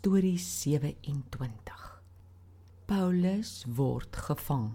[0.00, 1.50] Storie 27.
[2.86, 4.70] Paulus word gevang.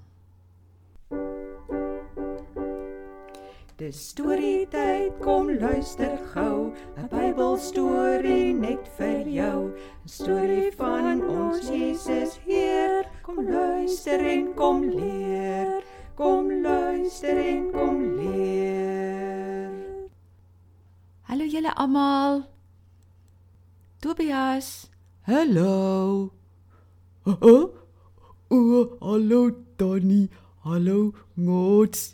[3.82, 11.74] Dis storie tyd, kom luister gou, 'n Bybelstorie net vir jou, 'n storie van ons
[11.74, 13.10] Jesus Heer.
[13.24, 15.82] Kom luister en kom leer,
[16.16, 19.74] kom luister en kom leer.
[21.24, 22.46] Hallo julle almal.
[24.00, 24.94] Tobias,
[25.26, 26.30] Hallo.
[27.26, 27.74] O, oh,
[28.50, 30.30] oh, hallo Tannie.
[30.62, 32.14] Hallo Mots.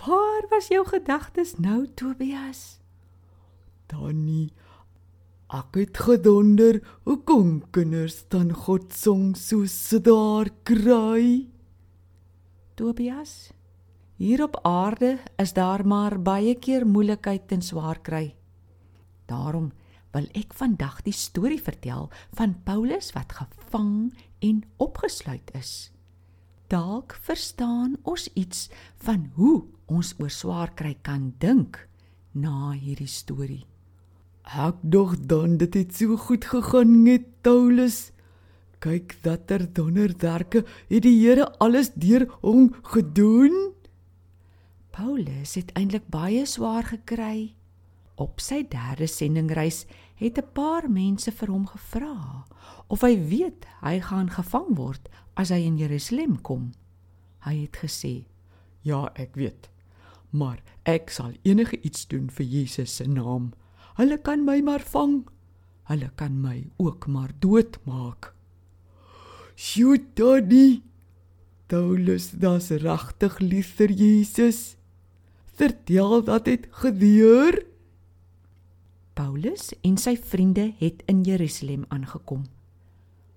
[0.00, 2.80] waar was jou gedagtes nou, Tobias?
[3.86, 4.48] Tannie.
[5.52, 11.50] Ek het gedonder hoe kom kinders dan God song so se daar kry.
[12.80, 13.52] Tobias,
[14.16, 18.30] hier op aarde is daar maar baie keer moeilikheid en swaar kry.
[19.28, 19.68] Daarom
[20.14, 24.10] wil ek vandag die storie vertel van Paulus wat gevang
[24.42, 25.90] en opgesluit is.
[26.70, 28.68] Dalk verstaan ons iets
[29.02, 31.80] van hoe ons oor swaar kry kan dink
[32.32, 33.66] na hierdie storie.
[34.50, 38.10] Ek dog dan dit het so goed gegaan met Paulus.
[38.80, 43.74] Kyk watter donderwerke het die Here alles deur hom gedoen.
[44.90, 47.59] Paulus het eintlik baie swaar gekry.
[48.20, 49.86] Op sy derde sendingreis
[50.20, 52.44] het 'n paar mense vir hom gevra
[52.88, 56.72] of hy weet hy gaan gevang word as hy in Jerusalem kom.
[57.46, 58.24] Hy het gesê:
[58.82, 59.70] Ja, ek weet.
[60.30, 63.52] Maar ek sal enige iets doen vir Jesus se naam.
[63.96, 65.28] Hulle kan my maar vang.
[65.88, 68.34] Hulle kan my ook maar doodmaak.
[69.56, 70.82] Sjoe, Daddy.
[71.66, 74.76] Paulus, das regtig lief vir Jesus.
[75.54, 77.69] Vertel dat dit gebeur.
[79.20, 82.46] Paulus en sy vriende het in Jerusalem aangekom.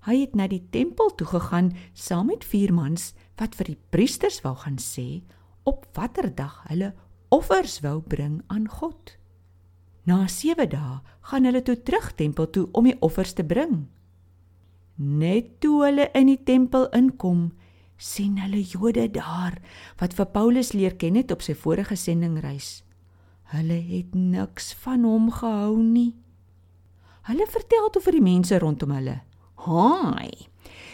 [0.07, 3.09] Hy het na die tempel toe gegaan saam met vier mans
[3.39, 5.23] wat vir die priesters wou gaan sê
[5.67, 6.93] op watter dag hulle
[7.35, 9.17] offers wou bring aan God.
[10.07, 13.87] Na 7 dae gaan hulle toe terug tempel toe om die offers te bring.
[14.95, 17.49] Net toe hulle in die tempel inkom,
[17.97, 19.59] sien hulle Jode daar
[19.99, 22.82] wat vir Paulus leer ken het op sy vorige sendingreis.
[23.53, 26.15] Hulle het niks van hom gehou nie.
[27.29, 29.19] Hulle vertel toe vir die mense rondom hulle:
[29.67, 30.49] "Haai.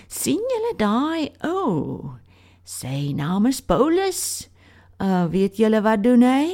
[0.08, 1.70] sien julle daai ou?
[1.70, 2.16] Oh,
[2.64, 4.50] sy naam is Paulus.
[5.00, 6.52] Uh weet julle wat doen hy?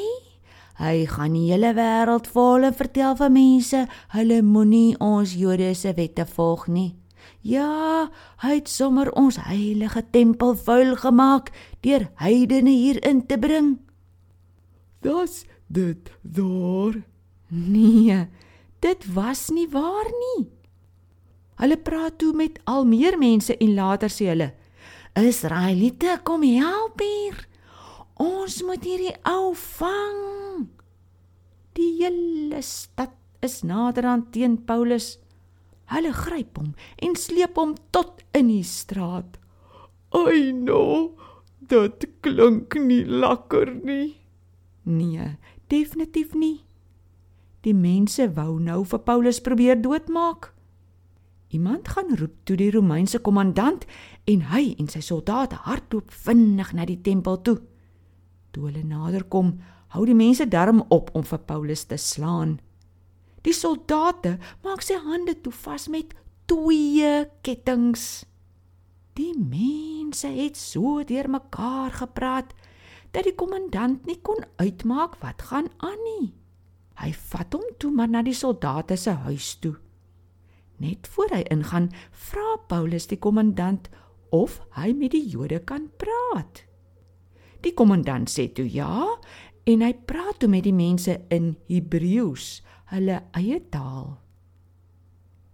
[0.77, 5.93] Hy gaan die hele wêreld vol en vertel van mense, hulle moenie ons Jode se
[5.93, 6.95] wette volg nie."
[7.41, 8.11] Ja,
[8.41, 11.51] hy het sommer ons heilige tempel vuil gemaak
[11.81, 13.79] deur heidene hier in te bring.
[15.01, 16.95] Das dit daar.
[17.47, 18.27] Nee,
[18.79, 20.47] dit was nie waar nie.
[21.59, 24.53] Hulle praat toe met al meer mense en later sê hulle:
[25.15, 27.47] "Israeliete, kom help hier.
[28.15, 30.67] Ons moet hierdie ou vang."
[31.75, 35.17] Die hele stad is naderhand teen Paulus.
[35.91, 39.37] Hulle gryp hom en sleep hom tot in die straat.
[40.15, 41.15] Ai no,
[41.59, 44.15] dit klink nie lekker nie.
[44.85, 45.35] Nee,
[45.67, 46.65] definitief nie.
[47.65, 50.51] Die mense wou nou vir Paulus probeer doodmaak.
[51.49, 53.85] Iemand gaan roep toe die Romeinse kommandant
[54.29, 57.57] en hy en sy soldate hardloop vinnig na die tempel toe.
[58.51, 59.55] Toe hulle naderkom,
[59.95, 62.57] hou die mense darm op om vir Paulus te slaan.
[63.45, 66.13] Die soldate maak sy hande toe vas met
[66.49, 67.11] twee
[67.45, 68.25] kettinge.
[69.15, 72.51] Die mense het so deurmekaar gepraat
[73.15, 76.33] dat die kommandant nie kon uitmaak wat gaan aan nie.
[76.99, 79.75] Hy vat hom toe maar na die soldate se huis toe.
[80.83, 83.87] Net voor hy ingaan, vra Paulus die kommandant
[84.35, 86.65] of hy met die Jode kan praat.
[87.63, 89.15] Die kommandant sê toe ja
[89.65, 92.59] en hy praat toe met die mense in Hebreëus,
[92.91, 94.17] hulle eie taal.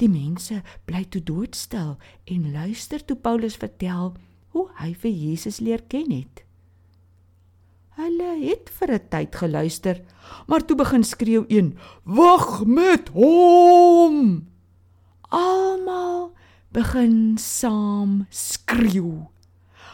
[0.01, 1.93] Die mense bly toe doodstil
[2.25, 4.15] en luister toe Paulus vertel
[4.51, 6.41] hoe hy vir Jesus leer ken het.
[8.01, 10.01] Hulle het vir 'n tyd geluister,
[10.47, 14.47] maar toe begin skreeu een: "Wag met hom!"
[15.29, 16.33] Almal
[16.71, 19.27] begin saam skreeu.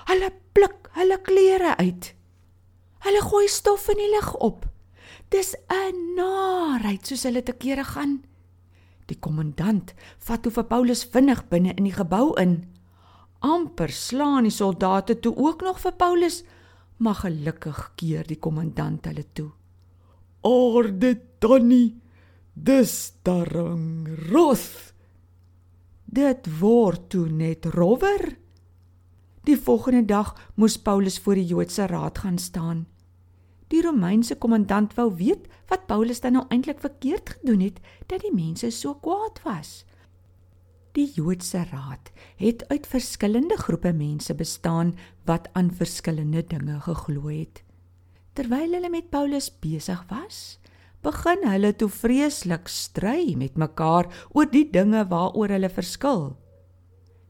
[0.06, 2.16] Hulle pluk hulle klere uit.
[3.00, 4.66] Hulle gooi stof in die lug op.
[5.30, 8.24] Dis 'n narheid soos hulle te kere gaan.
[9.06, 12.66] Die kommandant vat toe vir Paulus vinnig binne in die gebou in.
[13.40, 16.44] amper slaan die soldate toe ook nog vir Paulus,
[16.98, 19.50] maar gelukkig keer die kommandant hulle toe.
[20.42, 22.00] Orde Tannie,
[22.54, 24.94] dis darm roth.
[26.06, 28.38] Dit word toe net rowwer.
[29.48, 32.88] Die volgende dag moes Paulus voor die Joodse raad gaan staan.
[33.68, 38.34] Die Romeinse kommandant wou weet wat Paulus dan nou eintlik verkeerd gedoen het dat die
[38.34, 39.84] mense so kwaad was.
[40.98, 42.10] Die Joodse raad
[42.40, 44.96] het uit verskillende groepe mense bestaan
[45.30, 47.62] wat aan verskillende dinge geglo het.
[48.34, 50.58] Terwyl hulle met Paulus besig was,
[51.06, 56.26] begin hulle toe vreeslik stry met mekaar oor die dinge waaroor hulle verskil.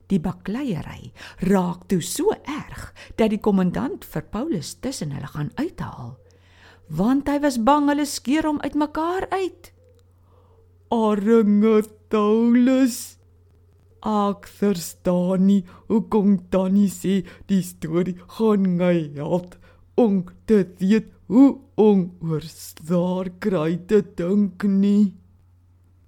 [0.07, 1.11] Die bakleierery
[1.51, 6.15] raak toe so erg dat die kommandant vir Paulus tussen hulle gaan uithaal
[6.87, 9.73] want hy was bang hulle skeer hom uitmekaar uit.
[10.87, 13.16] Arme Paulus.
[14.07, 17.19] Ek verstaan nie hoe kom Tannie sê
[17.51, 19.57] die storie gaan my help
[19.99, 25.17] om te weet hoe om oor staar kry te dink nie.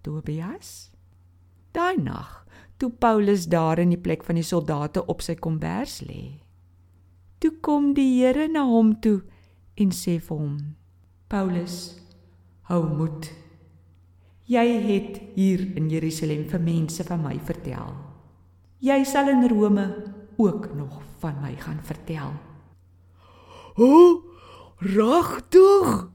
[0.01, 0.92] Tobias.
[1.75, 2.46] Daai nag,
[2.80, 6.40] toe Paulus daar in die plek van die soldate op sy kombers lê.
[7.44, 9.19] Toe kom die Here na hom toe
[9.75, 10.57] en sê vir hom:
[11.28, 12.00] Paulus,
[12.72, 13.28] hou moed.
[14.50, 17.92] Jy het hier in Jerusalem vir mense van my vertel.
[18.81, 19.86] Jy sal in Rome
[20.42, 22.31] ook nog van my gaan vertel.
[23.78, 24.24] O, oh,
[24.81, 26.10] regtig?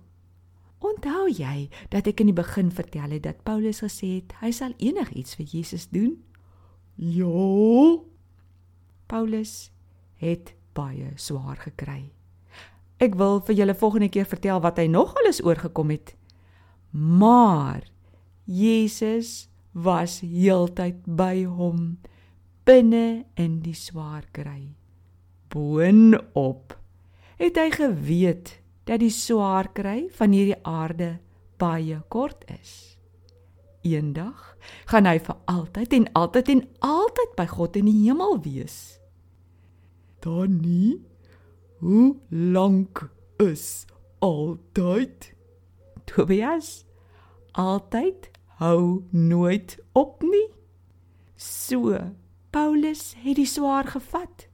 [0.83, 4.75] Onthou jy dat ek in die begin vertel het dat Paulus gesê het hy sal
[4.83, 6.19] enigiets vir Jesus doen?
[6.99, 8.03] Ja.
[9.07, 9.71] Paulus
[10.19, 12.11] het baie swaar gekry.
[12.99, 16.17] Ek wil vir julle volgende keer vertel wat hy nog alles oorgekom het.
[16.91, 17.94] Maar
[18.45, 21.99] Jesus was heeltyd by hom
[22.65, 24.75] binne in die swaar kry.
[25.53, 26.75] Boonop
[27.41, 28.59] het hy geweet
[28.89, 31.17] dat die swaar kry van hierdie aarde
[31.61, 32.99] baie kort is.
[33.85, 34.55] Eendag
[34.89, 38.79] gaan hy vir altyd en altyd en altyd by God in die hemel wees.
[40.25, 41.03] Dan nie
[41.85, 43.87] Hoe lank is
[44.19, 45.35] altyd?
[46.05, 46.85] Tobias,
[47.53, 48.31] altyd
[48.61, 50.49] hou nooit op nie.
[51.37, 51.99] So,
[52.55, 54.49] Paulus het die swaar gevat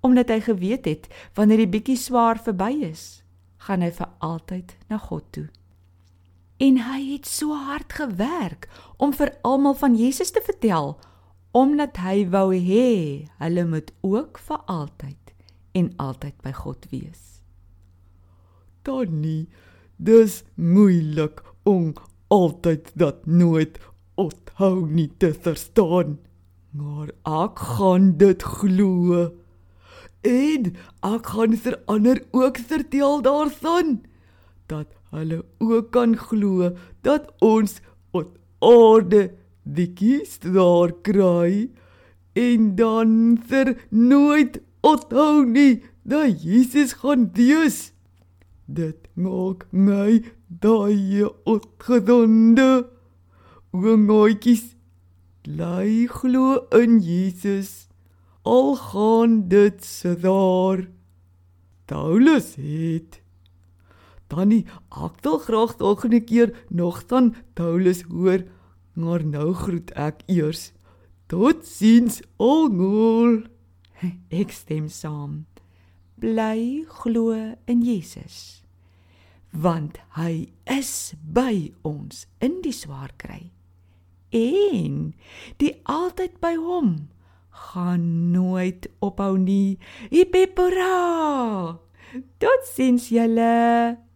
[0.00, 3.20] omdat hy geweet het wanneer die bietjie swaar verby is,
[3.66, 5.48] gaan hy vir altyd na God toe.
[6.60, 10.96] En hy het so hard gewerk om vir almal van Jesus te vertel
[11.56, 15.32] omdat hy wou hê hulle moet ook vir altyd
[15.76, 17.40] en altyd by God wees.
[18.86, 19.48] Tannie,
[19.98, 21.90] dis moeilik om
[22.30, 23.78] altyd dat nooit
[24.14, 26.18] onthou nie te verstaan.
[26.70, 29.26] Maar ek gaan dit glo.
[30.22, 30.70] En
[31.06, 34.00] ek gaan vir ander ook vertel daarvan
[34.70, 36.70] dat hulle ook kan glo
[37.02, 37.80] dat ons
[38.14, 39.30] op orde
[39.64, 41.70] die kies daar kry
[42.38, 47.90] en dan vir nooit onthou nie dat Jesus gaan wees.
[48.70, 52.90] Dit maak my daai opgedonde.
[53.70, 54.74] Wongoetjies
[55.46, 57.86] bly glo in Jesus.
[58.42, 60.88] Al gaan dit se daar.
[61.86, 63.20] Paulus het
[64.30, 64.62] Tannie,
[64.94, 68.44] ek wil graag volgende keer nog dan Paulus hoor,
[68.94, 70.70] maar nou groet ek eers.
[71.26, 73.40] Totsiens almal.
[74.30, 75.46] Ek stem saam.
[76.22, 77.34] Bly glo
[77.66, 78.62] in Jesus.
[79.52, 83.50] Want hy is by ons in die swaar kry.
[84.30, 85.10] En
[85.58, 87.10] die altyd by hom
[87.70, 89.78] gaan nooit ophou nie.
[90.10, 91.78] Ipepora.
[92.38, 94.09] Totsiens julle.